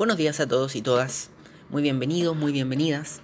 [0.00, 1.28] Buenos días a todos y todas.
[1.68, 3.20] Muy bienvenidos, muy bienvenidas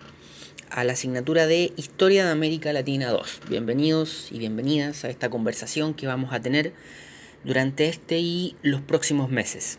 [0.69, 3.41] a la asignatura de Historia de América Latina 2.
[3.49, 6.75] Bienvenidos y bienvenidas a esta conversación que vamos a tener
[7.45, 9.79] durante este y los próximos meses.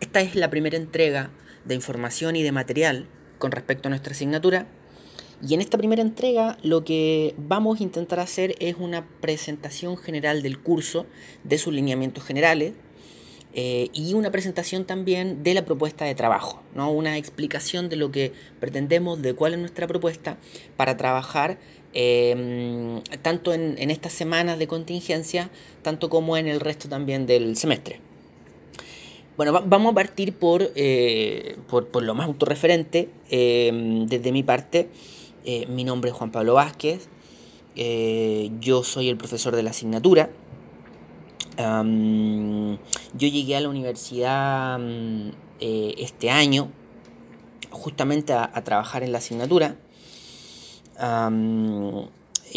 [0.00, 1.28] Esta es la primera entrega
[1.66, 3.06] de información y de material
[3.38, 4.66] con respecto a nuestra asignatura.
[5.46, 10.40] Y en esta primera entrega lo que vamos a intentar hacer es una presentación general
[10.40, 11.04] del curso,
[11.44, 12.72] de sus lineamientos generales,
[13.54, 16.90] eh, y una presentación también de la propuesta de trabajo, ¿no?
[16.90, 20.36] una explicación de lo que pretendemos, de cuál es nuestra propuesta
[20.76, 21.58] para trabajar
[21.94, 25.50] em, tanto en, estas semanas de contingencia,
[25.82, 28.00] tanto como en el resto también del semestre.
[29.38, 33.08] Bueno, vamos a partir por, eh, por, lo más autorreferente.
[33.30, 34.88] Em, desde mi parte,
[35.46, 37.08] eh, mi nombre es Juan Pablo Vázquez,
[38.60, 40.30] yo soy el profesor de la asignatura
[41.58, 42.78] yo
[43.26, 44.78] llegué a la universidad
[45.60, 46.70] eh, este año
[47.70, 49.76] justamente a, trabajar en la asignatura.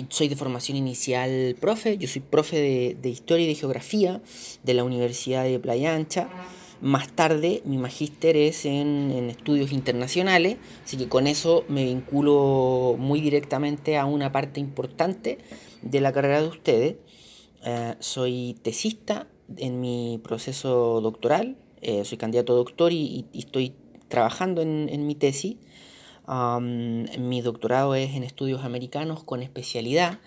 [0.10, 4.22] soy de formación inicial profe, yo soy profe de, Historia y de Geografía
[4.64, 6.30] de la Universidad de Playa Ancha.
[6.80, 12.96] Más tarde mi magíster es en, en, estudios internacionales, así que con eso me vinculo
[12.98, 15.40] muy directamente a una parte importante
[15.82, 16.96] de la carrera de ustedes.
[17.64, 23.76] Eh, soy tesista en mi proceso doctoral, eh, soy candidato a doctor y, estoy
[24.08, 25.58] trabajando en, mi tesis.
[26.28, 30.20] mi doctorado es en estudios americanos con especialidad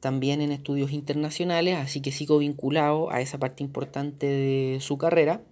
[0.00, 5.42] también en estudios internacionales, así que sigo vinculado a esa parte importante de su carrera.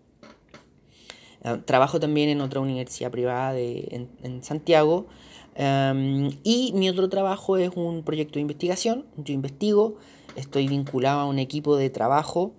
[1.45, 5.07] Eh, trabajo también en otra universidad privada en, en, Santiago.
[6.43, 9.05] y mi otro trabajo es un proyecto de investigación.
[9.17, 9.99] Yo investigo
[10.39, 12.55] estoy vinculado a un equipo de trabajo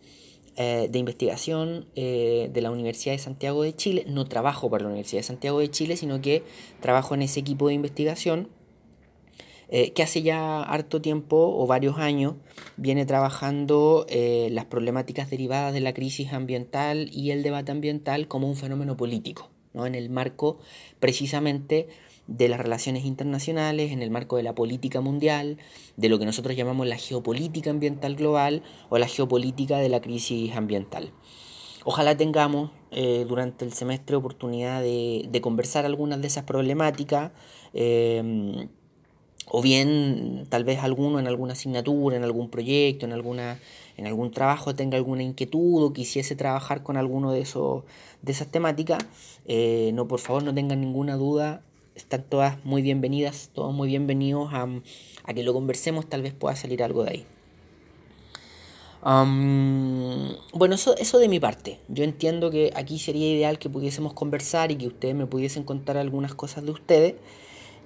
[0.62, 4.04] eh, de investigación eh, de la Universidad de Santiago de Chile.
[4.10, 6.44] No trabajo para la Universidad de Santiago de Chile, sino que
[6.82, 8.50] trabajo en ese equipo de investigación
[9.70, 12.34] eh, que hace ya harto tiempo o varios años
[12.76, 18.58] viene trabajando las problemáticas derivadas de la crisis ambiental y el debate ambiental como un
[18.58, 19.86] fenómeno político, ¿no?
[19.86, 20.60] en el marco
[21.00, 21.88] precisamente
[22.30, 25.58] de las relaciones internacionales, en el marco de la política mundial,
[25.98, 30.56] de lo que nosotros llamamos la geopolítica ambiental global o la geopolítica de la crisis
[30.56, 31.12] ambiental.
[31.86, 37.32] Ojalá tengamos eh, durante el semestre oportunidad de, conversar algunas de esas problemáticas,
[37.74, 38.68] eh,
[39.48, 43.60] o bien tal vez alguno en alguna asignatura, en algún proyecto, en, alguna,
[43.98, 47.86] en algún trabajo tenga alguna inquietud o quisiese trabajar con alguno de, esos,
[48.22, 49.00] de esas temáticas.
[49.46, 51.64] Eh, no, por favor, no tengan ninguna duda
[52.00, 54.68] están todas muy bienvenidas, todos muy bienvenidos a,
[55.34, 57.26] que lo conversemos, tal vez pueda salir algo de ahí.
[60.54, 61.80] bueno, eso, de mi parte.
[61.88, 65.98] Yo entiendo que aquí sería ideal que pudiésemos conversar y que ustedes me pudiesen contar
[65.98, 67.16] algunas cosas de ustedes.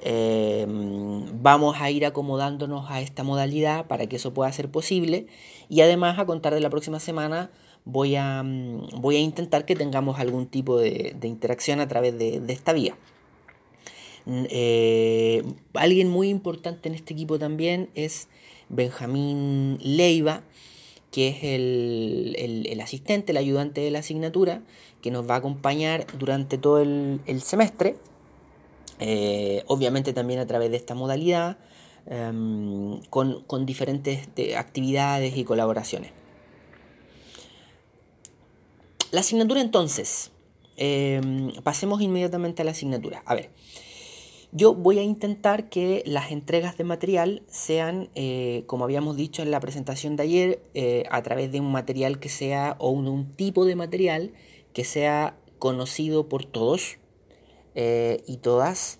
[0.05, 5.27] Em, vamos a ir acomodándonos a esta modalidad para que eso pueda ser posible.
[5.69, 7.51] Y además a contar de la próxima semana
[7.85, 8.43] voy a,
[8.95, 12.95] voy a intentar que tengamos algún tipo de, interacción a través de esta vía.
[14.25, 18.27] Eh, alguien muy importante en este equipo también es
[18.69, 20.43] Benjamín Leiva,
[21.11, 24.63] que es el, asistente, el ayudante de la asignatura,
[25.01, 27.97] que nos va a acompañar durante todo el, semestre,
[28.99, 31.57] eh, obviamente también a través de esta modalidad,
[32.07, 36.11] em, con, diferentes actividades y colaboraciones.
[39.11, 40.31] La asignatura entonces,
[40.77, 43.21] em, pasemos inmediatamente a la asignatura.
[43.27, 43.51] A ver,
[44.55, 49.49] yo voy a intentar que las entregas de material sean, eh, como habíamos dicho en
[49.49, 53.65] la presentación de ayer, eh, a través de un material que sea, o un, tipo
[53.65, 54.31] de material
[54.71, 56.99] que sea conocido por todos
[57.73, 58.99] eh, y todas,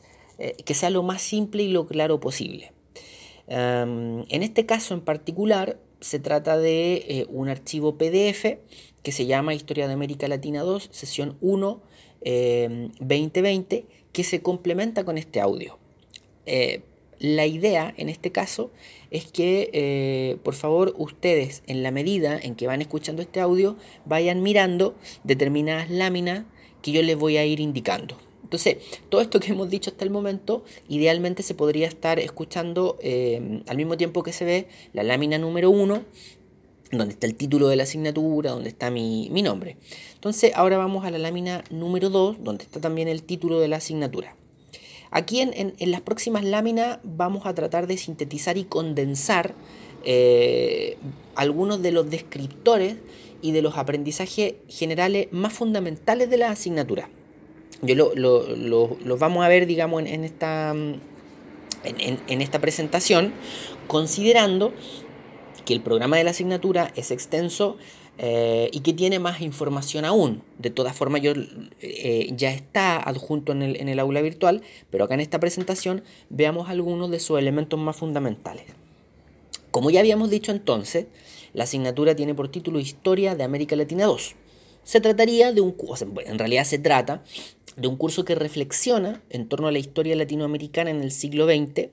[0.66, 2.74] que sea lo más simple y lo claro posible.
[3.47, 8.58] en este caso en particular, se trata de un archivo PDF
[9.03, 11.82] que se llama Historia de América Latina 2, sesión 1,
[13.00, 15.78] 2020 que se complementa con este audio.
[16.46, 16.82] Eh,
[17.20, 18.72] la idea en este caso
[19.10, 23.78] es que, eh, por favor, ustedes, en la medida en que van escuchando este audio,
[24.06, 26.46] vayan mirando determinadas láminas
[26.82, 28.18] que yo les voy a ir indicando.
[28.44, 28.78] Entonces,
[29.10, 33.78] todo esto que hemos dicho hasta el momento, idealmente se podría estar escuchando eh, al
[33.78, 36.04] mismo tiempo que se ve la lámina número 1
[36.97, 39.78] donde está el título de la asignatura, donde está mi, nombre.
[40.13, 43.78] Entonces ahora vamos a la lámina número 2, donde está también el título de la
[43.78, 44.35] asignatura.
[45.11, 49.53] Aquí en, las próximas láminas vamos a tratar de sintetizar y condensar
[50.03, 50.97] eh,
[51.35, 52.95] algunos de los descriptores
[53.43, 57.09] y de los aprendizajes generales más fundamentales de la asignatura.
[57.81, 60.73] yo lo, lo, vamos a ver, digamos, en, esta,
[61.84, 63.34] en, esta presentación,
[63.87, 64.73] considerando
[65.66, 67.78] que el programa de la asignatura es extenso
[68.18, 70.44] eh, y que tiene más información aún.
[70.60, 71.34] De todas formas, yo,
[71.82, 76.04] eh, ya está adjunto en el, en el aula virtual, pero acá en esta presentación
[76.30, 78.66] veamos algunos de sus elementos más fundamentales.
[79.72, 81.08] Como ya habíamos dicho entonces,
[81.54, 84.36] la asignatura tiene por título Historia de América Latina 2.
[84.84, 85.76] Se trataría de un
[86.26, 87.24] en realidad se trata
[87.78, 91.90] de un curso que reflexiona en torno a la historia latinoamericana en el siglo XX,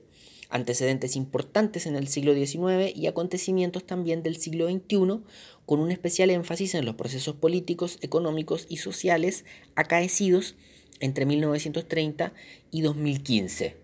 [0.51, 5.21] antecedentes importantes en el siglo XIX y acontecimientos también del siglo XXI,
[5.65, 9.45] con un especial énfasis en los procesos políticos, económicos y sociales
[9.75, 10.55] acaecidos
[10.99, 12.33] entre 1930
[12.71, 13.75] y 2015.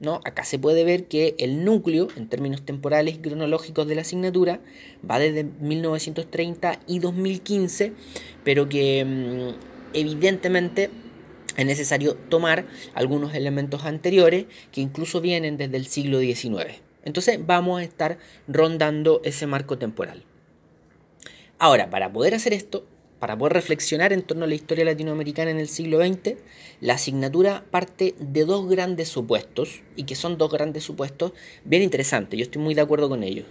[0.00, 0.20] ¿no?
[0.24, 4.60] Acá se puede ver que el núcleo, en términos temporales y cronológicos de la asignatura,
[5.08, 7.92] va desde 1930 y 2015,
[8.44, 10.90] pero que mm, evidentemente
[11.56, 16.82] es necesario tomar algunos elementos anteriores que incluso vienen desde el siglo XIX.
[17.04, 18.18] Entonces vamos a estar
[18.48, 20.24] rondando ese marco temporal.
[21.58, 22.84] Ahora, para poder hacer esto,
[23.18, 26.36] para poder reflexionar en torno a la historia latinoamericana en el siglo XX,
[26.80, 31.32] la asignatura parte de dos grandes supuestos, y que son dos grandes supuestos
[31.64, 33.46] bien interesantes, yo estoy muy de acuerdo con ellos.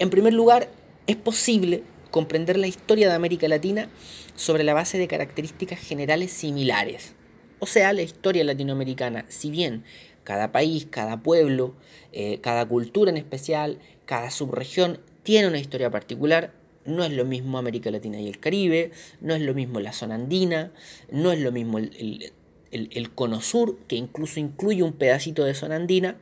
[0.00, 0.68] En primer lugar,
[1.06, 3.88] es posible comprender la historia de América Latina
[4.34, 7.14] sobre la base de características generales similares.
[7.60, 9.84] O sea, la historia latinoamericana, si bien
[10.22, 11.74] cada país, cada pueblo,
[12.12, 16.52] eh, cada cultura en especial, cada subregión tiene una historia particular,
[16.84, 20.14] no es lo mismo América Latina y el Caribe, no es lo mismo la zona
[20.14, 20.72] andina,
[21.10, 22.32] no es lo mismo el,
[22.70, 26.16] el, cono sur, que incluso incluye un pedacito de zona andina,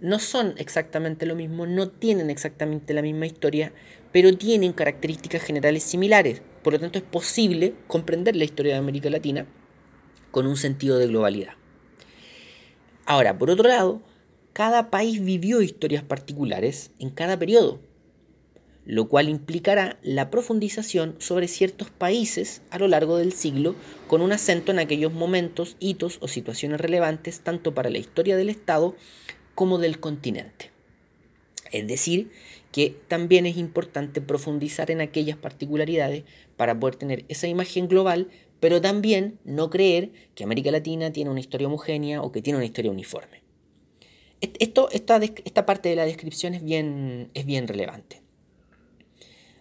[0.00, 3.72] no son exactamente lo mismo, no tienen exactamente la misma historia,
[4.12, 6.42] pero tienen características generales similares.
[6.62, 9.46] Por lo tanto, es posible comprender la historia de América Latina
[10.34, 11.52] con un sentido de globalidad.
[13.06, 14.02] Ahora, por otro lado,
[14.52, 17.78] cada país vivió historias particulares en cada periodo,
[18.84, 23.76] lo cual implicará la profundización sobre ciertos países a lo largo del siglo,
[24.08, 28.48] con un acento en aquellos momentos, hitos o situaciones relevantes tanto para la historia del
[28.48, 28.96] Estado
[29.54, 30.72] como del continente.
[31.70, 32.32] Es decir,
[32.72, 36.24] que también es importante profundizar en aquellas particularidades
[36.56, 38.30] para poder tener esa imagen global
[38.64, 42.64] pero también no creer que América Latina tiene una historia homogénea o que tiene una
[42.64, 43.42] historia uniforme.
[44.40, 48.22] Esto, esta, esta parte de la descripción es bien, es bien relevante.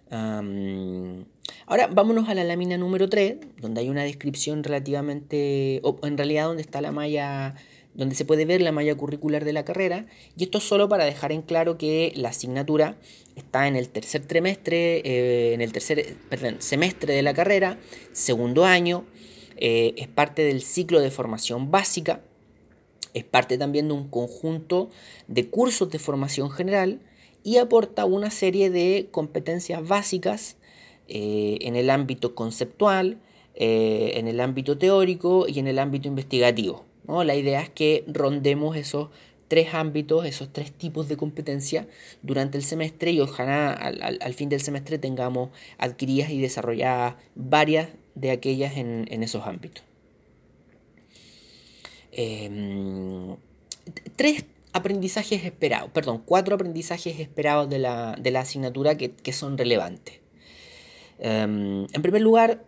[0.10, 6.46] ahora vámonos a la lámina número 3, donde hay una descripción relativamente, o en realidad
[6.46, 7.56] donde está la malla
[7.96, 11.32] donde se puede ver la malla curricular de la carrera, y esto solo para dejar
[11.32, 12.98] en claro que la asignatura
[13.36, 16.16] está en el tercer trimestre, eh, en el tercer
[16.60, 17.80] semestre de la carrera,
[18.12, 19.06] segundo año,
[19.58, 22.22] eh, es parte del ciclo de formación básica,
[23.14, 24.90] es parte también de un conjunto
[25.28, 27.00] de cursos de formación general
[27.44, 30.58] y aporta una serie de competencias básicas
[31.08, 33.20] eh, en el ámbito conceptual,
[33.56, 36.86] en el ámbito teórico y en el ámbito investigativo.
[37.08, 39.10] La idea es que rondemos esos
[39.48, 41.88] tres ámbitos, esos tres tipos de competencia
[42.22, 48.32] durante el semestre y ojalá al, fin del semestre tengamos adquiridas y desarrolladas varias de
[48.32, 49.84] aquellas en, esos ámbitos.
[52.12, 53.36] Em,
[54.16, 60.20] tres aprendizajes esperados, perdón, cuatro aprendizajes esperados de la, asignatura que, son relevantes.
[61.20, 62.64] Em, en primer lugar,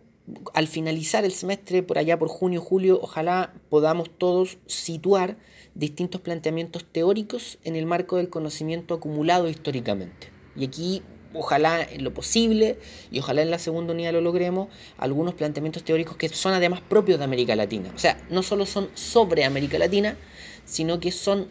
[0.54, 5.36] al finalizar el semestre, por allá por junio, julio, ojalá podamos todos situar
[5.74, 10.30] distintos planteamientos teóricos en el marco del conocimiento acumulado históricamente.
[10.56, 11.02] Y aquí,
[11.34, 12.78] ojalá en lo posible,
[13.10, 17.18] y ojalá en la segunda unidad lo logremos, algunos planteamientos teóricos que son además propios
[17.18, 17.92] de América Latina.
[17.94, 20.16] O sea, no solo son sobre América Latina,
[20.64, 21.48] sino que son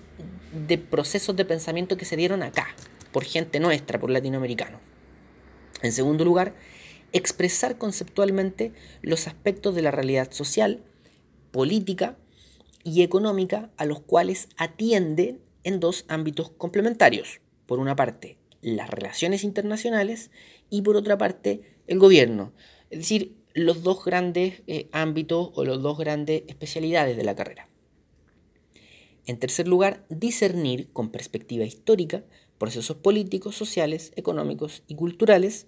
[0.67, 2.67] de procesos de pensamiento que se dieron acá,
[3.11, 4.81] por gente nuestra, por latinoamericanos.
[5.81, 6.53] En segundo lugar,
[7.15, 10.83] expresar conceptualmente los aspectos de la realidad social,
[11.51, 12.17] política
[12.83, 17.39] y económica a los cuales atiende en dos ámbitos complementarios.
[17.65, 20.29] Por una parte, las relaciones internacionales
[20.69, 22.51] y por otra parte, el gobierno.
[22.89, 27.69] Es decir, los dos grandes eh, ámbitos o los dos grandes especialidades de la carrera.
[29.25, 32.25] En tercer lugar, discernir con perspectiva histórica
[32.57, 35.67] procesos políticos, sociales, económicos y culturales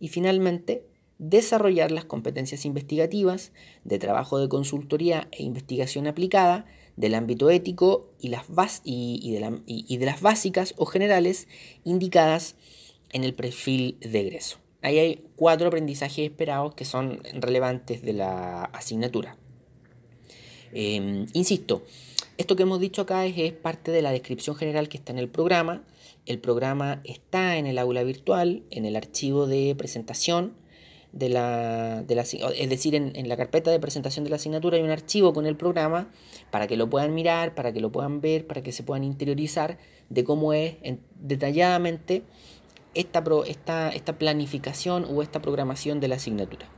[0.00, 0.87] y finalmente,
[1.18, 3.52] desarrollar las competencias investigativas
[3.84, 10.74] de trabajo de consultoría e investigación aplicada del ámbito ético y, las de las básicas
[10.76, 11.48] o generales
[11.84, 12.56] indicadas
[13.12, 14.58] en el perfil de egreso.
[14.82, 19.36] Ahí hay cuatro aprendizajes esperados que son relevantes de la asignatura.
[20.72, 21.82] Em, insisto,
[22.36, 25.28] esto que hemos dicho acá es, parte de la descripción general que está en el
[25.28, 25.84] programa.
[26.26, 30.54] El programa está en el aula virtual, en el archivo de presentación
[31.12, 34.82] de la, de la es decir, en, la carpeta de presentación de la asignatura hay
[34.82, 36.10] un archivo con el programa
[36.50, 39.78] para que lo puedan mirar, para que lo puedan ver, para que se puedan interiorizar
[40.10, 40.76] de cómo es
[41.20, 42.24] detalladamente
[42.94, 46.68] esta, esta, esta planificación o esta programación de la asignatura.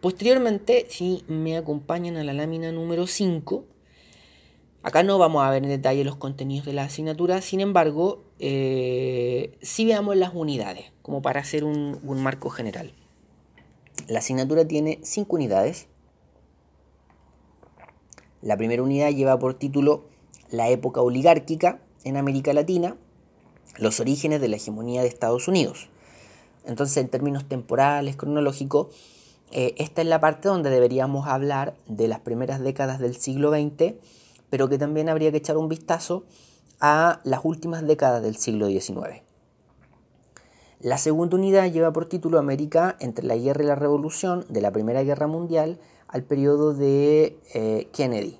[0.00, 3.64] Posteriormente, si me acompañan a la lámina número 5,
[4.82, 9.56] acá no vamos a ver en detalle los contenidos de la asignatura, sin embargo, eh,
[9.62, 12.92] sí veamos las unidades, como para hacer un, marco general.
[14.08, 15.88] La asignatura tiene 5 unidades.
[18.42, 20.04] La primera unidad lleva por título
[20.50, 22.96] La época oligárquica en América Latina,
[23.78, 25.88] los orígenes de la hegemonía de Estados Unidos.
[26.64, 28.88] Entonces, en términos temporales, cronológicos,
[29.52, 33.94] eh, esta es la parte donde deberíamos hablar de las primeras décadas del siglo XX,
[34.50, 36.24] pero que también habría que echar un vistazo
[36.80, 39.22] a las últimas décadas del siglo XIX.
[40.80, 44.72] La segunda unidad lleva por título América entre la guerra y la revolución de la
[44.72, 45.78] Primera Guerra Mundial
[46.08, 48.38] al periodo de eh, Kennedy.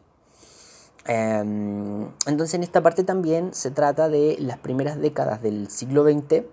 [1.07, 6.45] Em, entonces en esta parte también se trata de las primeras décadas del siglo XX,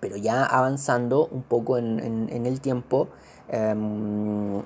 [0.00, 3.08] pero ya avanzando un poco en el tiempo
[3.48, 4.58] Em,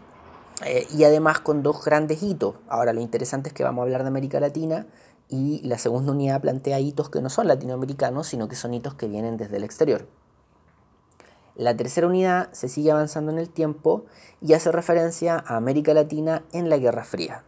[0.64, 2.56] eh, y además con dos grandes hitos.
[2.68, 4.86] Ahora lo interesante es que vamos a hablar de América Latina
[5.32, 9.08] y la segunda unidad plantea hitos que no son latinoamericanos, sino que son hitos que
[9.08, 10.06] vienen desde el exterior.
[11.54, 14.04] La tercera unidad se sigue avanzando en el tiempo
[14.42, 17.44] y hace referencia a América Latina en la Guerra Fría.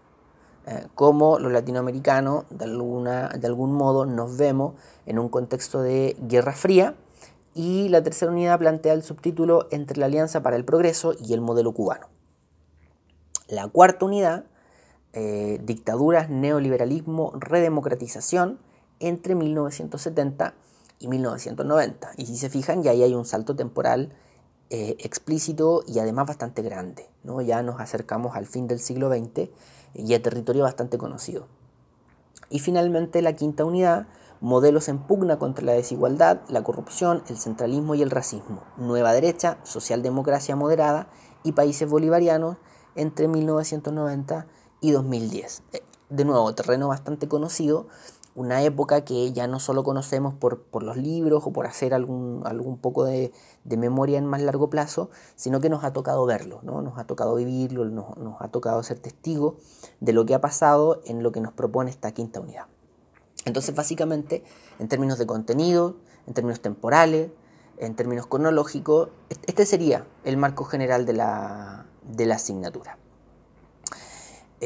[0.66, 4.74] Eh, como los latinoamericanos, de, alguna, de algún modo, nos vemos
[5.04, 6.94] en un contexto de Guerra Fría
[7.54, 11.42] y la tercera unidad plantea el subtítulo Entre la Alianza para el Progreso y el
[11.42, 12.08] modelo cubano.
[13.46, 14.44] La cuarta unidad,
[15.14, 18.58] eh, Dictaduras, Neoliberalismo, Redemocratización
[18.98, 20.54] entre 1970
[20.98, 22.12] y 1990.
[22.16, 24.12] Y si se fijan, ya ahí hay un salto temporal
[24.70, 27.08] eh, explícito y además bastante grande.
[27.22, 27.40] ¿no?
[27.40, 29.50] Ya nos acercamos al fin del siglo XX
[29.94, 31.46] y a territorio bastante conocido.
[32.50, 34.08] Y finalmente la quinta unidad,
[34.40, 39.58] modelos en pugna contra la desigualdad, la corrupción, el centralismo y el racismo, nueva derecha,
[39.62, 41.08] socialdemocracia moderada
[41.44, 42.56] y países bolivarianos
[42.96, 45.62] entre 1990 y 2010.
[45.72, 47.86] Eh, de nuevo, terreno bastante conocido,
[48.34, 52.78] una época que ya no solo conocemos por, los libros o por hacer algún, algún
[52.78, 53.32] poco de,
[53.64, 56.82] memoria en más largo plazo, sino que nos ha tocado verlo, ¿no?
[56.82, 59.54] nos ha tocado vivirlo, nos, nos ha tocado ser testigos
[60.00, 62.66] de lo que ha pasado en lo que nos propone esta quinta unidad.
[63.44, 64.42] Entonces, básicamente,
[64.78, 67.30] en términos de contenido, en términos temporales,
[67.78, 69.10] en términos cronológicos,
[69.46, 71.86] este sería el marco general de la,
[72.32, 72.98] asignatura.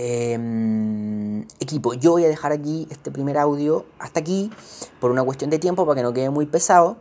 [0.00, 4.48] Em, equipo, yo voy a dejar aquí este primer audio hasta aquí
[5.00, 6.98] por una cuestión de tiempo para que no quede muy pesado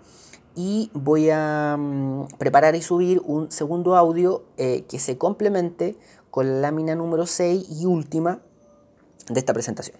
[0.55, 5.95] y voy a mm, preparar y subir un segundo audio eh, que se complemente
[6.31, 8.39] con la lámina número 6 y última
[9.29, 9.99] de esta presentación.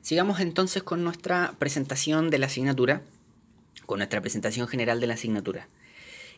[0.00, 3.02] Sigamos entonces con nuestra presentación de la asignatura,
[3.84, 5.66] con nuestra presentación general de la asignatura.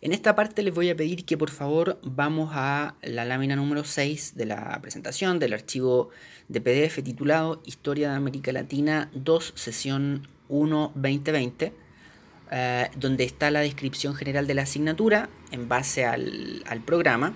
[0.06, 3.82] En esta parte les voy a pedir que por favor vamos a la lámina número
[3.82, 6.10] 6 de la presentación del archivo
[6.46, 11.72] de PDF titulado Historia de América Latina 2, sesión 1 2020,
[12.52, 17.34] eh, donde está la descripción general de la asignatura en base al, programa.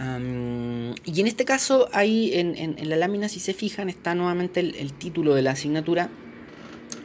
[0.00, 5.34] Y en este caso, ahí en, la lámina, si se fijan, está nuevamente el, título
[5.34, 6.08] de la asignatura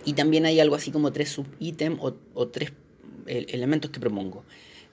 [0.05, 2.72] y también hay algo así como tres subítems o, tres
[3.38, 4.44] elementos que propongo.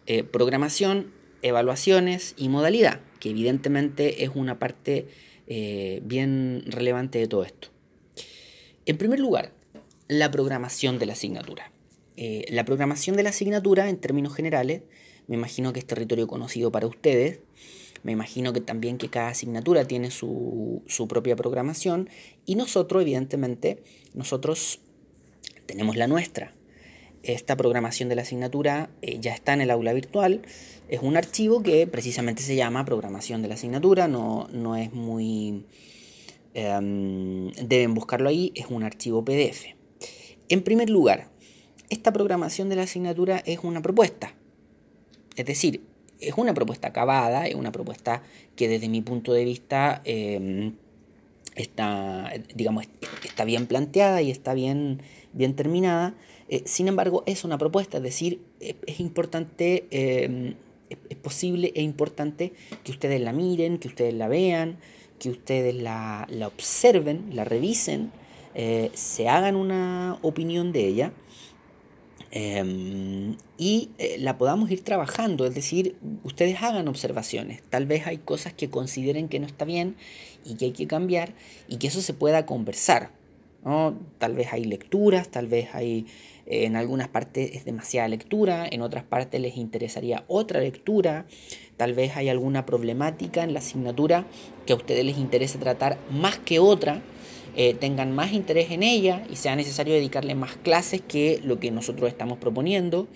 [0.07, 5.09] Eh, programación, evaluaciones y modalidad, que evidentemente es una parte
[5.47, 7.69] eh, bien relevante de todo esto.
[8.87, 9.53] En primer lugar,
[10.09, 11.73] la programación de la asignatura.
[12.17, 14.83] Eh, la programación de la asignatura, en términos generales,
[15.27, 17.41] me imagino que es territorio conocido para ustedes,
[18.03, 22.09] me imagino que también que cada asignatura tiene su, propia programación
[22.47, 23.83] y nosotros, evidentemente,
[24.15, 24.81] nosotros
[25.67, 26.55] tenemos la nuestra.
[27.23, 30.43] Esta programación de la asignatura eh, ya está en el aula virtual.
[30.89, 34.09] Es un archivo que precisamente se llama programación de la asignatura.
[34.09, 35.65] No, no es muy...
[36.55, 38.53] Em, deben buscarlo ahí.
[38.55, 39.67] Es un archivo PDF.
[40.49, 41.29] En primer lugar,
[41.91, 44.35] esta programación de la asignatura es una propuesta.
[45.37, 45.83] Es decir,
[46.21, 48.23] es una propuesta acabada, es una propuesta
[48.57, 50.75] que desde mi punto de vista em,
[51.59, 52.87] está, digamos,
[53.25, 56.15] está bien planteada y está bien, bien terminada.
[56.49, 60.55] Eh, sin embargo, es una propuesta, es decir, es importante, em,
[60.89, 62.53] es posible e importante
[62.85, 64.79] que ustedes la miren, que ustedes la vean,
[65.19, 68.11] que ustedes la, observen, la revisen,
[68.55, 71.13] eh, se hagan una opinión de ella
[72.31, 78.19] em, y eh, la podamos ir trabajando, es decir, ustedes hagan observaciones, tal vez hay
[78.19, 79.97] cosas que consideren que no está bien
[80.45, 81.35] y que hay que cambiar
[81.69, 83.11] y que eso se pueda conversar.
[83.65, 83.99] ¿no?
[84.19, 86.07] Tal vez hay lecturas, tal vez hay
[86.47, 91.27] eh, en algunas partes es demasiada lectura, en otras partes les interesaría otra lectura,
[91.77, 94.27] tal vez hay alguna problemática en la asignatura
[94.67, 97.03] que a ustedes les interese tratar más que otra,
[97.61, 101.73] eh, tengan más interés en ella y sea necesario dedicarle más clases que lo que
[101.73, 103.09] nosotros estamos proponiendo.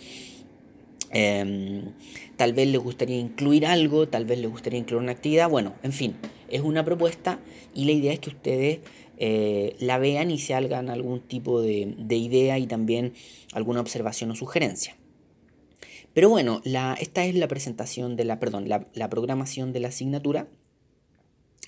[1.12, 1.92] Em,
[2.37, 5.92] tal vez les gustaría incluir algo, tal vez les gustaría incluir una actividad, bueno, en
[5.92, 6.16] fin,
[6.49, 7.38] es una propuesta
[7.72, 8.80] y la idea es que ustedes
[9.16, 13.12] eh, la vean y se hagan algún tipo de, idea y también
[13.52, 14.96] alguna observación o sugerencia.
[16.14, 16.62] Pero bueno,
[16.99, 20.49] esta es la presentación de la, perdón, la, programación de la asignatura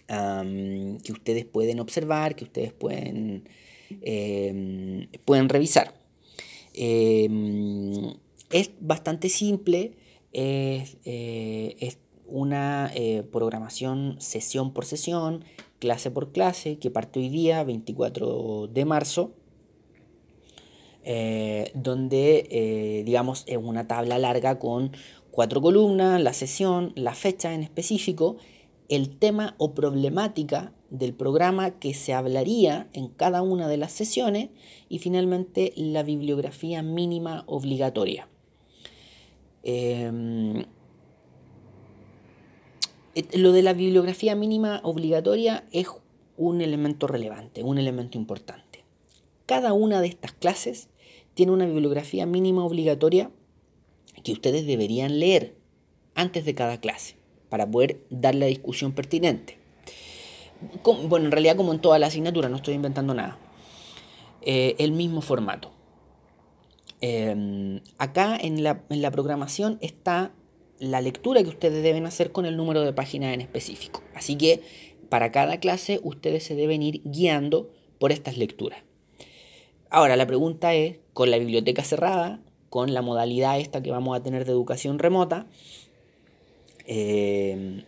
[0.07, 3.49] que ustedes pueden observar, que ustedes pueden,
[4.03, 5.95] em, pueden revisar.
[6.75, 8.15] Em,
[8.51, 9.93] es bastante simple,
[10.33, 15.45] es, eh, es una eh, programación sesión por sesión,
[15.79, 19.33] clase por clase, que parte hoy día, 24 de marzo,
[21.05, 24.93] eh, donde, digamos, es una tabla larga con
[25.31, 28.37] cuatro columnas, la sesión, la fecha en específico,
[28.89, 34.51] el tema o problemática del programa que se hablaría en cada una de las sesiones
[34.89, 38.29] y finalmente la bibliografía mínima obligatoria.
[39.63, 40.65] Em,
[43.33, 45.87] lo de la bibliografía mínima obligatoria es
[46.37, 48.85] un elemento relevante, un elemento importante.
[49.47, 50.89] Cada una de estas clases
[51.35, 53.31] tiene una bibliografía mínima obligatoria
[54.23, 55.57] que ustedes deberían leer
[56.15, 57.24] antes de cada clase
[57.55, 59.59] para poder dar la discusión pertinente.
[60.83, 63.39] bueno, en realidad como en toda la asignatura, no estoy inventando nada.
[64.43, 65.71] Eh, el mismo formato.
[67.01, 70.33] Em, acá en la, en la programación está
[70.81, 74.03] la lectura que ustedes deben hacer con el número de páginas en específico.
[74.17, 74.61] Así que
[75.09, 78.81] para cada clase ustedes se deben ir guiando por estas lecturas.
[79.91, 84.25] Ahora la pregunta es, con la biblioteca cerrada, con la modalidad esta que vamos a
[84.25, 85.47] tener de educación remota,
[86.87, 87.85] eh,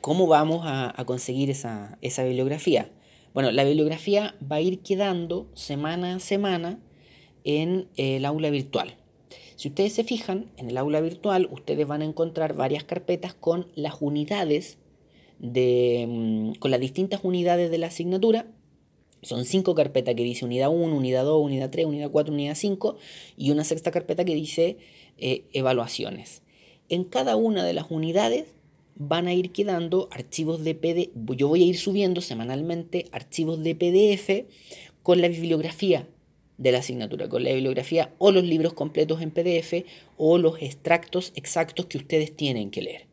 [0.00, 2.90] ¿cómo vamos a, conseguir esa, bibliografía?
[3.32, 6.78] Bueno, la bibliografía va a ir quedando semana a semana
[7.44, 8.96] en el aula virtual.
[9.56, 13.68] Si ustedes se fijan, en el aula virtual ustedes van a encontrar varias carpetas con
[13.76, 14.78] las unidades
[15.38, 18.46] de, mm, con las distintas unidades de la asignatura.
[19.22, 22.96] Son cinco carpetas que dice unidad 1, unidad 2, unidad 3, unidad 4, unidad 5
[23.36, 24.76] y una sexta carpeta que dice
[25.16, 26.43] eh, evaluaciones.
[26.88, 28.46] En cada una de las unidades
[28.96, 31.36] van a ir quedando archivos de PDF.
[31.36, 34.46] Yo voy a ir subiendo semanalmente archivos de PDF
[35.02, 36.08] con la bibliografía
[36.58, 39.84] de la asignatura, con la bibliografía o los libros completos en PDF
[40.16, 43.06] o los extractos exactos que ustedes tienen que leer.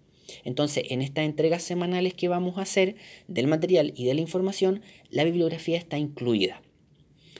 [0.44, 2.96] Entonces, en estas entregas semanales que vamos a hacer
[3.28, 6.62] del material y de la información, la bibliografía está incluida.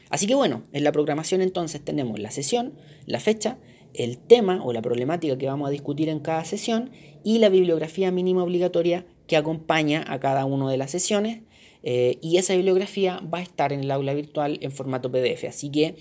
[0.10, 2.74] Así que bueno, en la programación entonces tenemos la sesión,
[3.06, 3.58] la fecha,
[3.94, 6.92] el tema o la problemática que vamos a discutir en cada sesión
[7.24, 11.42] y la bibliografía mínima obligatoria que acompaña a cada una de las sesiones
[11.84, 15.72] eh, y esa bibliografía va a estar en el aula virtual en formato PDF, así
[15.72, 15.96] que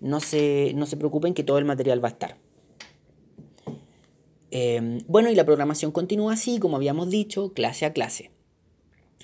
[0.00, 2.38] no se, no se preocupen que todo el material va a estar.
[4.50, 8.30] Em, bueno, y la programación continúa así, como habíamos dicho, clase a clase.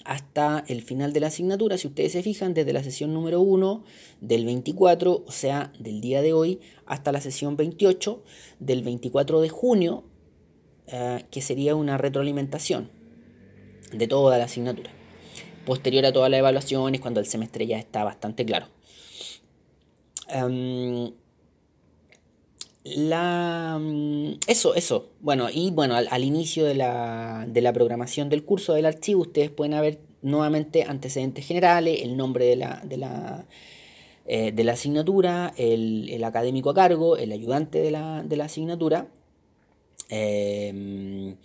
[0.04, 3.84] Hasta el final de la asignatura, si ustedes se fijan, desde la sesión número 1
[4.20, 8.22] del 24, o sea, del día de hoy, hasta la sesión 28
[8.60, 10.04] del 24 de junio,
[10.86, 12.90] eh, que sería una retroalimentación
[13.92, 14.98] de toda la asignatura
[15.68, 18.68] posterior a todas las evaluaciones, cuando el semestre ya está bastante claro.
[20.28, 21.12] Em,
[22.96, 25.10] la, mm, eso, eso.
[25.20, 30.00] Bueno, y bueno, al, inicio de la, programación del curso del archivo, ustedes pueden ver
[30.22, 33.46] nuevamente antecedentes generales, el nombre de la, de la,
[34.26, 39.08] eh, de la asignatura, el, académico a cargo, el ayudante de la, de la asignatura.
[40.08, 41.36] Em,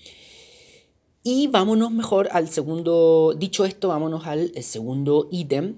[1.24, 5.78] y vámonos mejor al segundo, dicho esto, vámonos al segundo ítem,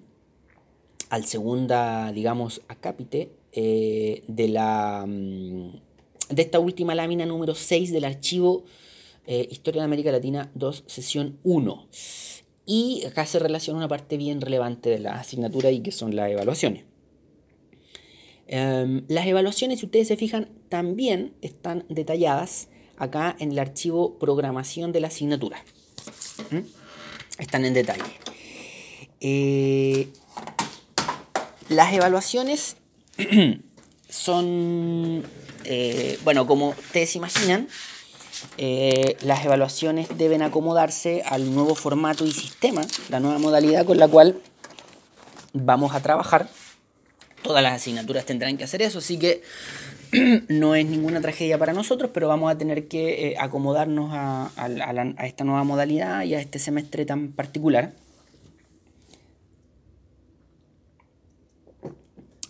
[1.09, 5.79] al segunda, digamos, acápite eh, de, la, mm,
[6.29, 8.65] de esta última lámina número 6 del archivo
[9.27, 11.87] eh, Historia de América Latina 2, sesión 1.
[12.65, 16.29] Y acá se relaciona una parte bien relevante de la asignatura y que son las
[16.29, 16.83] evaluaciones.
[18.47, 24.91] Em, las evaluaciones, si ustedes se fijan, también están detalladas acá en el archivo programación
[24.91, 25.63] de la asignatura.
[26.51, 26.59] ¿Mm?
[27.39, 28.03] Están en detalle.
[29.21, 30.09] Eh,
[31.69, 32.77] las evaluaciones
[34.09, 35.23] son,
[35.63, 37.67] eh, bueno, como ustedes imaginan,
[38.57, 44.07] eh, las evaluaciones deben acomodarse al nuevo formato y sistema, la nueva modalidad con la
[44.07, 44.41] cual
[45.53, 46.49] vamos a trabajar.
[47.41, 49.43] Todas las asignaturas tendrán que hacer eso, así que
[50.49, 55.27] no es ninguna tragedia para nosotros, pero vamos a tener que eh, acomodarnos a, a
[55.27, 57.93] esta nueva modalidad y a este semestre tan particular.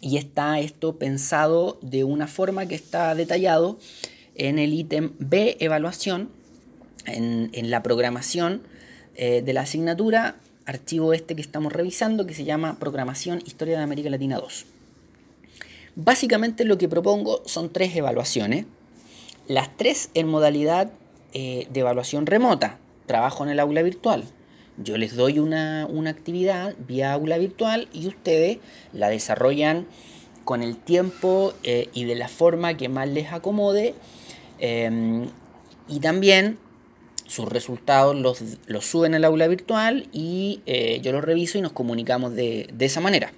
[0.06, 3.80] Y está esto pensado de una forma que está detallado
[4.36, 6.30] en el ítem B, evaluación,
[7.08, 8.62] en, la programación
[9.15, 10.36] eh, de la asignatura,
[10.68, 14.68] archivo este que estamos revisando, que se llama Programación Historia de América Latina 2.
[15.96, 18.68] Básicamente lo que propongo son tres evaluaciones,
[19.48, 20.91] las tres en modalidad
[21.34, 24.26] eh, de evaluación remota, trabajo en el aula virtual.
[24.78, 28.58] Yo les doy una, actividad vía aula virtual y ustedes
[28.94, 29.86] la desarrollan
[30.44, 33.96] con el tiempo eh, y de la forma que más les acomode
[34.60, 35.28] Em,
[35.88, 36.58] y también
[37.28, 41.72] sus resultados los, los, suben al aula virtual y eh, yo los reviso y nos
[41.72, 43.34] comunicamos de, esa manera.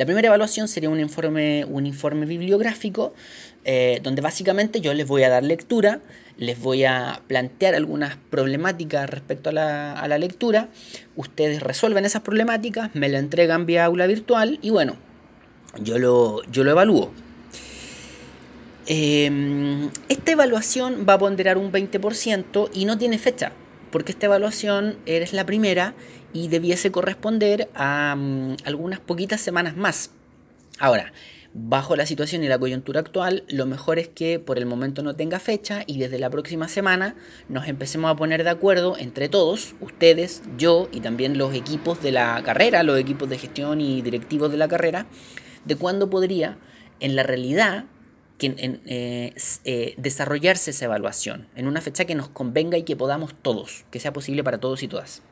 [0.00, 3.12] La primera evaluación sería un informe, un informe bibliográfico
[3.66, 6.00] eh, donde básicamente yo les voy a dar lectura,
[6.38, 10.70] les voy a plantear algunas problemáticas respecto a la, a la lectura,
[11.16, 14.96] ustedes resuelven esas problemáticas, me la entregan vía aula virtual y bueno,
[15.82, 17.12] yo lo, yo lo evalúo.
[18.86, 23.52] Em, esta evaluación va a ponderar un 20% y no tiene fecha,
[23.90, 25.92] porque esta evaluación eres la primera
[26.32, 30.10] y debiese corresponder a mm, algunas poquitas semanas más.
[30.78, 31.12] Ahora,
[31.52, 35.16] bajo la situación y la coyuntura actual, lo mejor es que por el momento no
[35.16, 37.16] tenga fecha y desde la próxima semana
[37.48, 42.12] nos empecemos a poner de acuerdo entre todos, ustedes, yo y también los equipos de
[42.12, 45.06] la carrera, los equipos de gestión y directivos de la carrera,
[45.64, 46.58] de cuándo podría
[47.00, 47.86] en la realidad
[48.42, 53.84] eh, eh, desarrollarse esa evaluación en una fecha que nos convenga y que podamos todos,
[53.90, 55.22] que sea posible para todos y todas.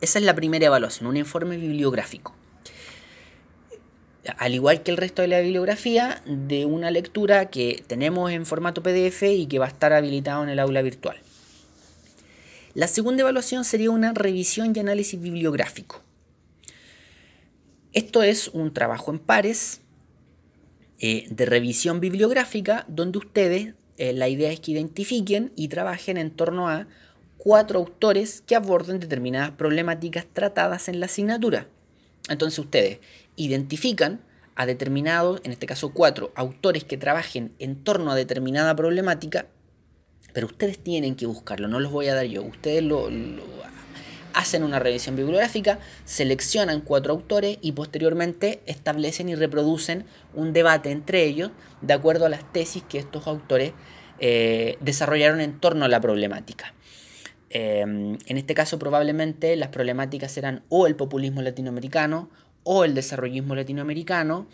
[0.00, 2.34] Esa es la primera evaluación, un informe bibliográfico.
[4.38, 8.82] Al igual que el resto de la bibliografía, de una lectura que tenemos en formato
[8.82, 11.18] PDF y que va a estar habilitado en el aula virtual.
[12.74, 16.02] La segunda evaluación sería una revisión y análisis bibliográfico.
[17.92, 19.80] Esto es un trabajo en pares
[21.00, 26.30] eh, de revisión bibliográfica donde ustedes, eh, la idea es que identifiquen y trabajen en
[26.30, 26.86] torno a
[27.42, 31.66] cuatro autores que aborden determinadas problemáticas tratadas en la asignatura.
[32.28, 32.98] Entonces ustedes
[33.36, 34.20] identifican
[34.54, 39.46] a determinados, en este caso cuatro, autores que trabajen en torno a determinada problemática,
[40.34, 43.08] pero ustedes tienen que buscarlo, no los voy a dar yo, ustedes lo
[44.34, 51.24] hacen una revisión bibliográfica, seleccionan cuatro autores y posteriormente establecen y reproducen un debate entre
[51.24, 51.50] ellos
[51.80, 53.72] de acuerdo a las tesis que estos autores
[54.18, 56.74] eh, desarrollaron en torno a la problemática.
[57.50, 62.30] Em, en este caso probablemente las problemáticas serán o el populismo latinoamericano
[62.62, 64.46] o el desarrollismo latinoamericano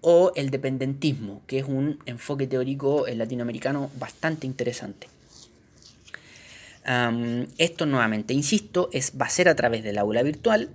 [0.00, 5.08] o el dependentismo, que es un enfoque teórico latinoamericano bastante interesante
[7.58, 10.68] esto nuevamente, insisto, es, va a ser a través del aula virtual.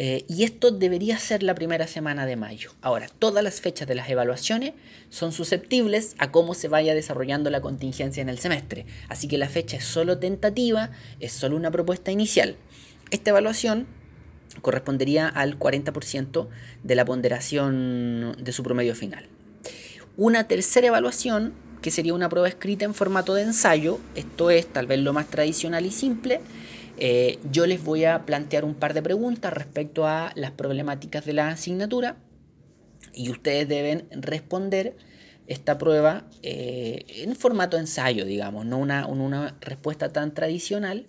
[0.00, 2.70] Eh, y esto debería ser la primera semana de mayo.
[2.82, 4.74] Ahora, todas las fechas de las evaluaciones
[5.10, 8.86] son susceptibles a cómo se vaya desarrollando la contingencia en el semestre.
[9.08, 12.54] Así que la fecha es solo tentativa, es solo una propuesta inicial.
[13.10, 13.88] Esta evaluación
[14.62, 16.46] correspondería al 40%
[16.84, 19.26] de la ponderación de su promedio final.
[20.16, 24.86] Una tercera evaluación que sería una prueba escrita en formato de ensayo, esto es tal
[24.86, 26.40] vez lo más tradicional y simple.
[26.98, 31.32] Eh, yo les voy a plantear un par de preguntas respecto a las problemáticas de
[31.32, 32.16] la asignatura
[33.14, 34.96] y ustedes deben responder
[35.46, 41.06] esta prueba eh, en formato ensayo, digamos, no una, respuesta tan tradicional,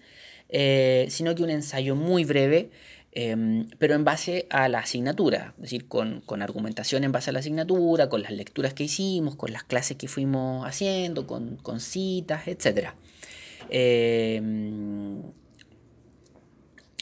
[0.49, 2.69] eh, sino que un ensayo muy breve
[3.12, 7.39] Em, pero en base a la asignatura, es decir, con, argumentación en base a la
[7.39, 12.93] asignatura, con las lecturas que hicimos, con las clases que fuimos haciendo, con, citas, etc.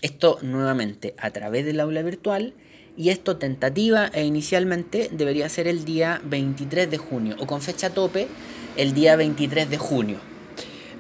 [0.02, 2.54] Esto nuevamente a través del aula virtual
[2.96, 7.92] y esto tentativa e inicialmente debería ser el día 23 de junio o con fecha
[7.92, 8.28] tope
[8.76, 10.20] el día 23 de junio.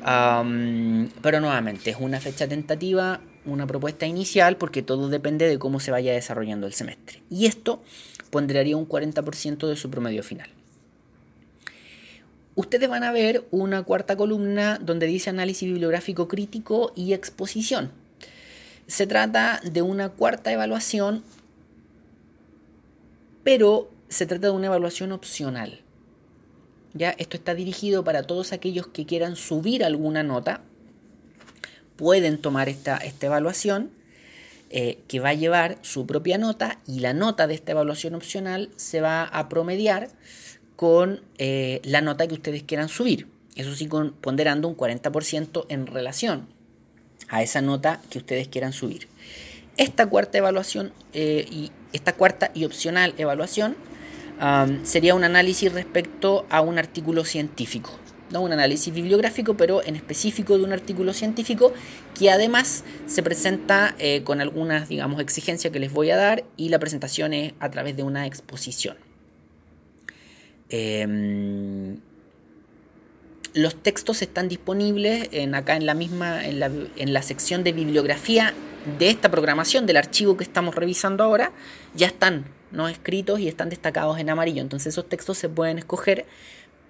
[0.01, 5.91] pero nuevamente es una fecha tentativa una propuesta inicial porque todo depende de cómo se
[5.91, 7.21] vaya desarrollando el semestre.
[7.29, 7.81] Y esto
[8.29, 10.49] ponderaría un 40% de su promedio final.
[12.55, 17.91] Ustedes van a ver una cuarta columna donde dice análisis bibliográfico crítico y exposición.
[18.87, 21.23] Se trata de una cuarta evaluación,
[23.43, 25.81] pero se trata de una evaluación opcional.
[26.93, 27.11] ¿Ya?
[27.11, 30.61] Esto está dirigido para todos aquellos que quieran subir alguna nota.
[31.97, 33.91] Pueden tomar esta, esta evaluación
[34.69, 38.69] eh, que va a llevar su propia nota y la nota de esta evaluación opcional
[38.77, 40.09] se va a promediar
[40.77, 43.27] con eh, la nota que ustedes quieran subir.
[43.55, 43.89] Eso sí,
[44.21, 46.56] ponderando un 40% en relación
[47.29, 49.07] a esa nota que ustedes quieran subir.
[49.77, 53.75] Esta cuarta evaluación eh, y esta cuarta y opcional evaluación
[54.83, 57.89] sería un análisis respecto a un artículo científico.
[58.31, 58.41] ¿no?
[58.41, 61.73] Un análisis bibliográfico, pero en específico de un artículo científico
[62.17, 66.69] que además se presenta eh, con algunas, digamos, exigencias que les voy a dar y
[66.69, 68.97] la presentación es a través de una exposición.
[70.69, 71.97] Em,
[73.57, 77.73] los textos están disponibles en, acá en la misma, en la, en la sección de
[77.73, 78.53] bibliografía
[78.99, 81.51] de esta programación, del archivo que estamos revisando ahora,
[81.95, 84.61] ya están no escritos y están destacados en amarillo.
[84.61, 86.25] Entonces esos textos se pueden escoger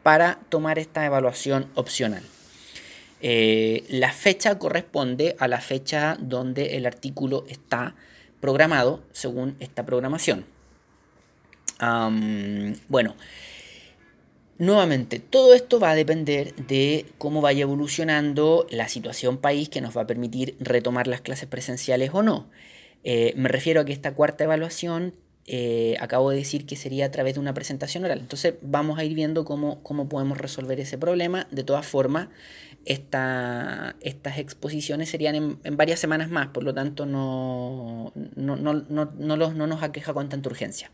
[0.04, 2.24] para tomar esta evaluación opcional.
[3.22, 7.96] Eh, la fecha corresponde a la fecha donde el artículo está
[8.42, 10.46] programado según esta programación.
[12.90, 13.16] bueno,
[14.60, 19.96] Nuevamente, todo esto va a depender de cómo vaya evolucionando la situación país que nos
[19.96, 22.50] va a permitir retomar las clases presenciales o no.
[23.04, 25.14] Eh, me refiero a que esta cuarta evaluación,
[25.46, 28.20] eh, acabo de decir que sería a través de una presentación oral.
[28.20, 31.48] Entonces vamos a ir viendo cómo, podemos resolver ese problema.
[31.52, 32.30] De todas formas,
[32.84, 33.94] estas
[34.38, 40.16] exposiciones serían en, varias semanas más, por lo tanto no, no, no, no nos aqueja
[40.16, 40.90] con tanta urgencia.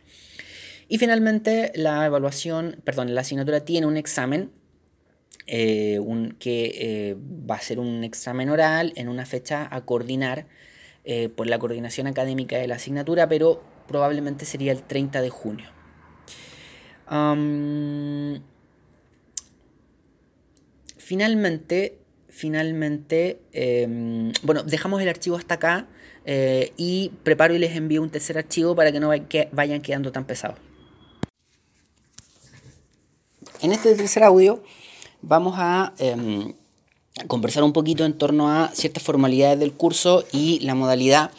[0.94, 4.52] Y finalmente la evaluación, perdón, la asignatura tiene un examen
[5.48, 6.00] eh,
[6.38, 10.46] que eh, va a ser un examen oral en una fecha a coordinar
[11.04, 15.66] eh, por la coordinación académica de la asignatura, pero probablemente sería el 30 de junio.
[21.00, 21.98] finalmente,
[22.30, 25.88] finalmente, em, bueno, dejamos el archivo hasta acá
[26.78, 29.10] y preparo y les envío un tercer archivo para que no
[29.54, 30.60] vayan quedando tan pesados.
[33.64, 34.62] En este tercer audio
[35.22, 35.58] vamos
[35.98, 36.54] em,
[37.18, 41.32] a conversar un poquito en torno a ciertas formalidades del curso y la modalidad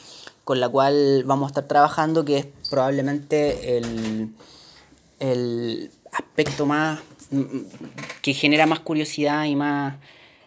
[0.42, 3.76] con la cual vamos a estar trabajando, que es probablemente
[5.20, 7.00] el, aspecto más
[8.22, 9.96] que genera más curiosidad y más,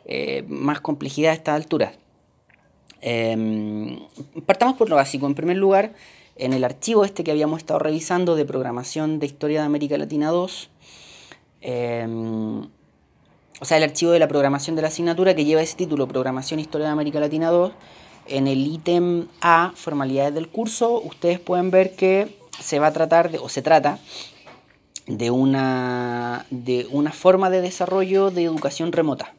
[0.05, 1.93] eh, más complejidad a esta altura.
[3.01, 3.99] Em,
[4.47, 5.27] partamos por lo básico.
[5.27, 5.93] En primer lugar,
[6.37, 10.29] en el archivo este que habíamos estado revisando de programación de Historia de América Latina
[10.29, 10.71] 2,
[11.61, 12.61] Em,
[13.59, 16.59] o sea, el archivo de la programación de la asignatura que lleva ese título, Programación
[16.59, 17.71] Historia de América Latina 2,
[18.27, 23.31] en el ítem A, formalidades del curso, ustedes pueden ver que se va a tratar,
[23.41, 23.99] o se trata,
[25.07, 29.33] de una, de una forma de desarrollo de educación remota.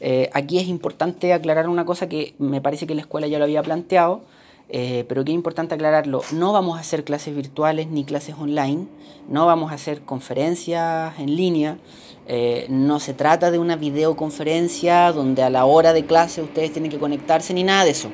[0.00, 3.44] Eh, aquí es importante aclarar una cosa que me parece que la escuela ya lo
[3.44, 4.22] había planteado,
[4.70, 8.86] eh, pero que es importante aclararlo, no vamos a hacer clases virtuales ni clases online,
[9.26, 11.78] no vamos a hacer conferencias en línea,
[12.26, 16.90] eh, no se trata de una videoconferencia donde a la hora de clase ustedes tienen
[16.90, 18.10] que conectarse ni nada de eso.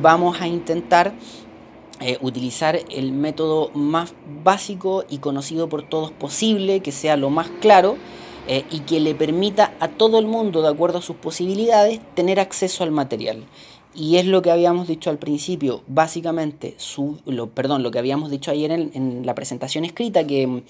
[0.00, 1.14] Vamos a intentar
[1.98, 7.48] eh, utilizar el método más básico y conocido por todos posible, que sea lo más
[7.60, 7.96] claro
[8.68, 12.82] y que le permita a todo el mundo, de acuerdo a sus posibilidades, tener acceso
[12.82, 13.44] al material.
[13.94, 18.30] Y es lo que habíamos dicho al principio, básicamente, su, lo, perdón, lo que habíamos
[18.30, 20.62] dicho ayer en, la presentación escrita que,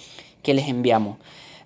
[0.44, 1.18] les enviamos.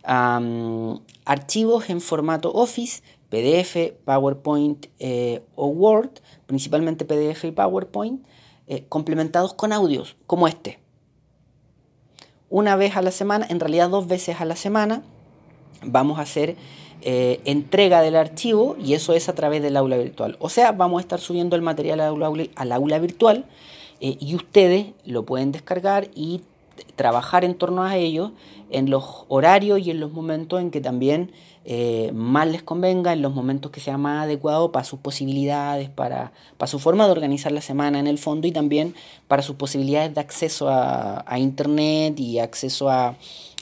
[0.04, 6.10] archivos en formato Office, PDF, PowerPoint eh, o Word,
[6.46, 8.24] principalmente PDF y PowerPoint,
[8.66, 10.78] eh, complementados con audios como este.
[12.50, 15.02] Una vez a la semana, en realidad dos veces a la semana,
[15.82, 16.56] vamos a hacer
[17.06, 20.38] eh, entrega del archivo y eso es a través del aula virtual.
[20.40, 23.44] O sea, vamos a estar subiendo el material al aula, al aula virtual
[24.00, 26.40] eh, y ustedes lo pueden descargar y
[26.96, 28.32] trabajar en torno a ello
[28.70, 31.30] en los horarios y en los momentos en que también
[31.66, 36.32] eh, más les convenga, en los momentos que sea más adecuado para sus posibilidades, para,
[36.56, 38.94] para, su forma de organizar la semana en el fondo y también
[39.28, 43.16] para sus posibilidades de acceso a, internet y acceso a,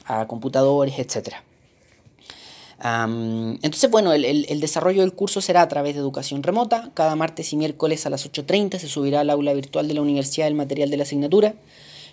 [0.06, 1.42] a computadores, etcétera
[2.84, 6.90] entonces, bueno, el, desarrollo del curso será a través de educación remota.
[6.94, 10.48] Cada martes y miércoles a las 8.30 se subirá al aula virtual de la universidad
[10.48, 11.54] el material de la asignatura.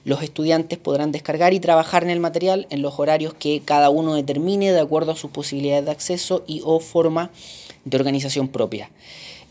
[0.05, 4.13] Los estudiantes podrán descargar y trabajar en el material en los horarios que cada uno
[4.13, 7.31] determine de acuerdo a sus posibilidades de acceso y o forma
[7.85, 8.91] de organización propia.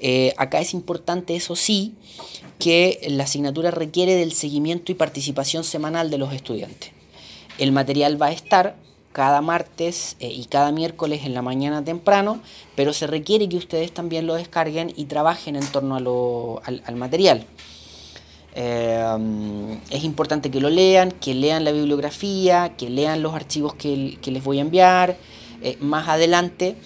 [0.01, 1.95] Eh, acá es importante, eso sí,
[2.61, 6.93] que la asignatura requiere del seguimiento y participación semanal de los estudiantes.
[7.59, 8.77] El material va a estar
[9.19, 12.41] cada martes eh, y cada miércoles en la mañana temprano,
[12.77, 17.45] pero se requiere que ustedes también lo descarguen y trabajen en torno al, material.
[18.55, 24.17] Eh, es importante que lo lean, que lean la bibliografía, que lean los archivos que,
[24.25, 25.17] les voy a enviar.
[25.81, 26.77] más adelante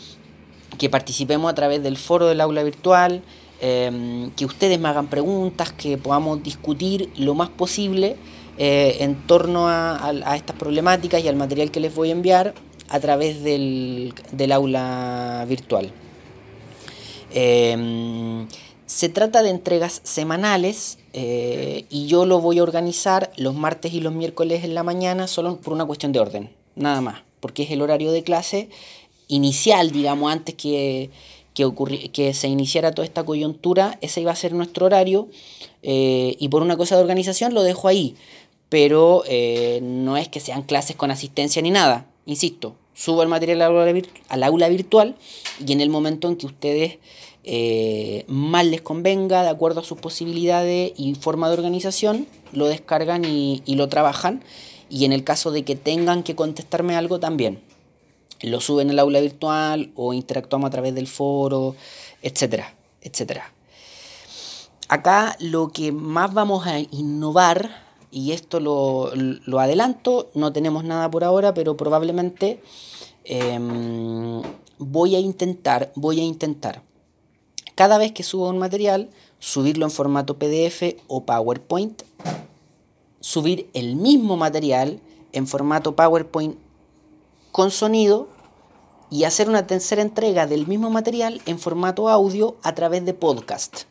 [0.79, 3.21] que participemos a través del foro del aula virtual,
[3.61, 8.17] em, que ustedes me hagan preguntas, que podamos discutir lo más posible
[8.59, 12.55] eh, en torno a, estas problemáticas y al material que les voy a enviar
[12.89, 14.13] a través del,
[14.53, 15.91] aula virtual.
[17.35, 18.47] Em,
[18.87, 24.01] se trata de entregas semanales eh, y yo lo voy a organizar los martes y
[24.01, 27.71] los miércoles en la mañana solo por una cuestión de orden, nada más, porque es
[27.71, 28.69] el horario de clase
[29.29, 31.11] inicial, digamos, antes que,
[31.55, 35.29] que, se iniciara toda esta coyuntura, ese iba a ser nuestro horario
[35.83, 38.15] eh, y por una cosa de organización lo dejo ahí,
[38.73, 43.61] pero eh, no es que sean clases con asistencia ni nada, insisto, subo el material
[43.61, 45.15] al aula, virtual
[45.63, 46.99] y en el momento en que ustedes
[47.45, 53.27] eh, más les convenga, de acuerdo a sus posibilidades y forma de organización, lo descargan
[53.27, 54.43] y lo trabajan.
[54.89, 57.61] Y en el caso de que tengan que contestarme algo también.
[58.41, 61.77] Lo suben al aula virtual o interactuamos a través del foro,
[62.23, 63.53] etcétera, etcétera.
[64.89, 71.25] Acá lo que más vamos a innovar, y esto lo, adelanto, no tenemos nada por
[71.25, 72.63] ahora, pero probablemente
[73.25, 74.43] em,
[74.79, 76.83] voy a intentar, voy a intentar,
[77.75, 82.03] cada vez que suba un material, subirlo en formato PDF o PowerPoint,
[83.21, 85.01] subir el mismo material
[85.33, 86.57] en formato PowerPoint
[87.51, 88.29] con sonido
[89.11, 93.85] y hacer una tercera entrega del mismo material en formato audio a través de podcast,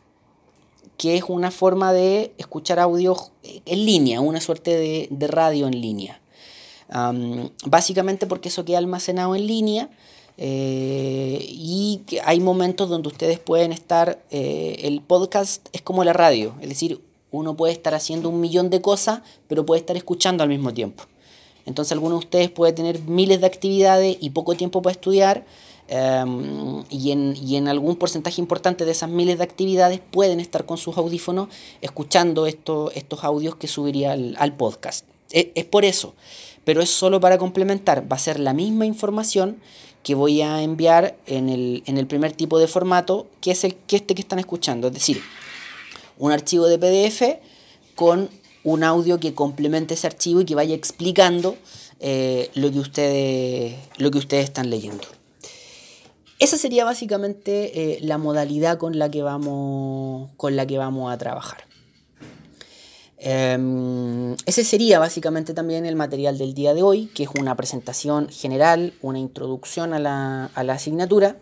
[1.01, 4.77] que es una forma de escuchar audio en línea, una suerte
[5.09, 6.21] de, radio en línea.
[7.65, 9.89] básicamente porque eso queda almacenado en línea
[10.37, 16.53] eh, y hay momentos donde ustedes pueden estar, eh, el podcast es como la radio,
[16.61, 20.49] es decir, uno puede estar haciendo un millón de cosas, pero puede estar escuchando al
[20.49, 21.05] mismo tiempo.
[21.65, 25.45] Entonces alguno de ustedes puede tener miles de actividades y poco tiempo para estudiar
[25.93, 30.97] em, y, en, algún porcentaje importante de esas miles de actividades pueden estar con sus
[30.97, 31.49] audífonos
[31.81, 35.05] escuchando estos audios que subiría al, podcast.
[35.31, 36.15] E, es, por eso,
[36.63, 39.57] pero es solo para complementar, va a ser la misma información
[40.01, 43.75] que voy a enviar en el, en el primer tipo de formato, que es el
[43.75, 45.21] que este que están escuchando, es decir,
[46.17, 47.39] un archivo de PDF
[47.95, 48.29] con
[48.63, 51.57] un audio que complemente ese archivo y que vaya explicando
[51.99, 55.03] eh, lo, que ustedes, lo que ustedes están leyendo.
[56.41, 61.17] Esa sería básicamente eh, la modalidad con la que vamos, con la que vamos a
[61.19, 61.65] trabajar.
[63.19, 68.27] Em, ese sería básicamente también el material del día de hoy, que es una presentación
[68.29, 71.35] general, una introducción a la, a la asignatura.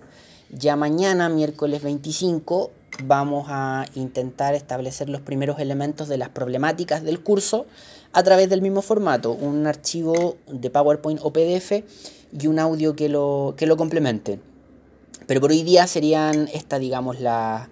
[0.50, 2.70] Ya mañana, miércoles 25,
[3.06, 7.68] vamos a intentar establecer los primeros elementos de las problemáticas del curso
[8.12, 11.86] a través del mismo formato, un archivo de PowerPoint o PDF
[12.38, 14.49] y un audio que lo, que lo complemente.
[15.30, 17.70] Pero por hoy día serían esta, digamos, la,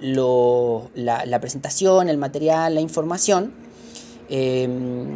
[0.00, 3.54] la, presentación, el material, la información.
[4.28, 5.06] Em,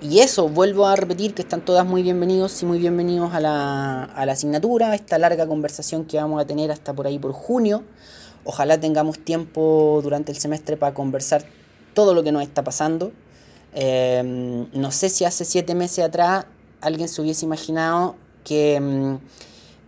[0.00, 4.02] y eso, vuelvo a repetir que están todas muy bienvenidos y muy bienvenidos a la,
[4.02, 7.84] a la asignatura, esta larga conversación que vamos a tener hasta por ahí por junio.
[8.42, 11.44] Ojalá tengamos tiempo durante el semestre para conversar
[11.94, 13.12] todo lo que nos está pasando.
[13.72, 16.46] Em, no sé si hace siete meses atrás
[16.80, 19.20] alguien se hubiese imaginado que em,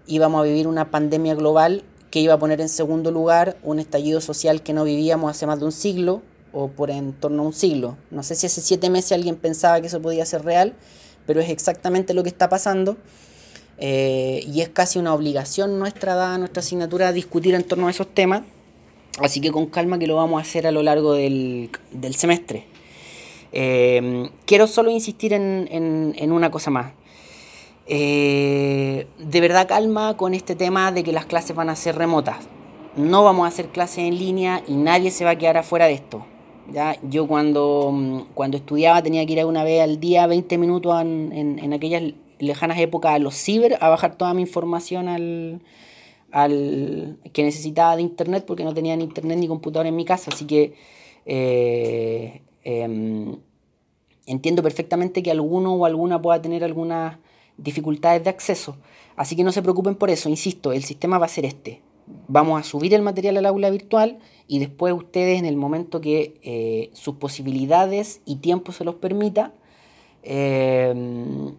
[0.06, 4.20] íbamos a vivir una pandemia global que iba a poner en segundo lugar un estallido
[4.20, 7.52] social que no vivíamos hace más de un siglo o por en torno a un
[7.52, 7.96] siglo.
[8.10, 10.74] No sé si hace siete meses alguien pensaba que eso podía ser real,
[11.26, 12.96] pero es exactamente lo que está pasando.
[13.78, 18.12] Eh, y es casi una obligación nuestra, dada nuestra asignatura, discutir en torno a esos
[18.14, 18.42] temas.
[19.20, 21.70] Así que con calma que lo vamos a hacer a lo largo del,
[22.14, 22.64] semestre.
[23.52, 26.92] Eh, quiero solo insistir en, una cosa más.
[27.86, 32.48] Eh, de verdad calma con este tema de que las clases van a ser remotas.
[32.96, 35.94] No vamos a hacer clases en línea y nadie se va a quedar afuera de
[35.94, 36.26] esto.
[36.72, 36.96] ¿ya?
[37.02, 41.72] Yo cuando, cuando estudiaba tenía que ir una vez al día 20 minutos en, en
[41.72, 42.02] aquellas
[42.38, 45.62] lejanas épocas a los ciber a bajar toda mi información al,
[46.32, 50.30] al que necesitaba de internet porque no tenía ni internet ni computador en mi casa.
[50.32, 50.74] Así que
[51.24, 53.36] eh, em,
[54.26, 57.16] entiendo perfectamente que alguno o alguna pueda tener algunas
[57.58, 58.76] dificultades de acceso.
[59.16, 61.82] Así que no se preocupen por eso, insisto, el sistema va a ser este.
[62.28, 66.38] Vamos a subir el material al aula virtual y después ustedes en el momento que
[66.42, 69.52] eh, sus posibilidades y tiempo se los permita,
[70.22, 71.54] em,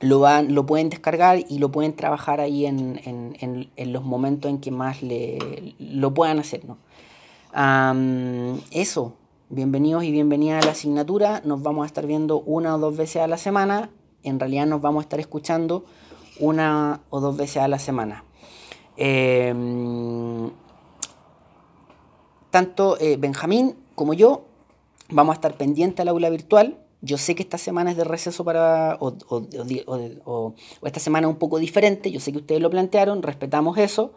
[0.00, 4.50] lo, van, lo pueden descargar y lo pueden trabajar ahí en, en, en, los momentos
[4.50, 6.62] en que más le, lo puedan hacer.
[6.64, 6.78] ¿no?
[8.70, 9.14] eso,
[9.48, 11.42] bienvenidos y bienvenidas a la asignatura.
[11.44, 13.90] Nos vamos a estar viendo una o dos veces a la semana.
[14.28, 15.84] En realidad nos vamos a estar escuchando
[16.38, 18.24] una o dos veces a la semana.
[18.96, 20.50] Em,
[22.50, 24.46] tanto eh, Benjamín como yo
[25.10, 28.44] vamos a estar pendientes al aula virtual yo sé que esta semana es de receso
[28.44, 33.22] para, o, o, esta semana es un poco diferente, yo sé que ustedes lo plantearon,
[33.22, 34.12] respetamos eso,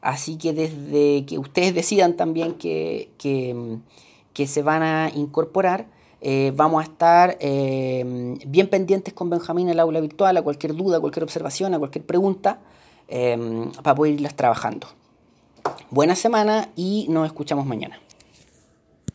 [0.00, 5.86] así que desde que ustedes decidan también que, que, se van a incorporar,
[6.24, 10.74] eh, vamos a estar eh, bien pendientes con Benjamín en el aula virtual, a cualquier
[10.74, 12.60] duda, a cualquier observación, a cualquier pregunta,
[13.08, 13.36] eh,
[13.82, 14.86] para poder irlas trabajando.
[15.90, 17.98] Buena semana y nos escuchamos mañana.